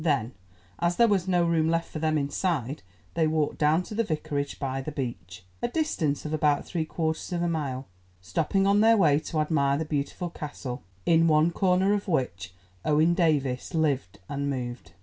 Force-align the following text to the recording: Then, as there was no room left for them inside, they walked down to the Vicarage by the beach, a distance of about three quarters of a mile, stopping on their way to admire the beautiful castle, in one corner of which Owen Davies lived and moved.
Then, 0.03 0.31
as 0.79 0.95
there 0.95 1.07
was 1.07 1.27
no 1.27 1.43
room 1.45 1.69
left 1.69 1.91
for 1.91 1.99
them 1.99 2.17
inside, 2.17 2.81
they 3.13 3.27
walked 3.27 3.59
down 3.59 3.83
to 3.83 3.93
the 3.93 4.03
Vicarage 4.03 4.57
by 4.57 4.81
the 4.81 4.91
beach, 4.91 5.45
a 5.61 5.67
distance 5.67 6.25
of 6.25 6.33
about 6.33 6.65
three 6.65 6.85
quarters 6.85 7.31
of 7.31 7.43
a 7.43 7.47
mile, 7.47 7.85
stopping 8.19 8.65
on 8.65 8.81
their 8.81 8.97
way 8.97 9.19
to 9.19 9.41
admire 9.41 9.77
the 9.77 9.85
beautiful 9.85 10.31
castle, 10.31 10.81
in 11.05 11.27
one 11.27 11.51
corner 11.51 11.93
of 11.93 12.07
which 12.07 12.51
Owen 12.83 13.13
Davies 13.13 13.75
lived 13.75 14.17
and 14.27 14.49
moved. 14.49 14.93